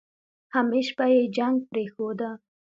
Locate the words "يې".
1.13-1.21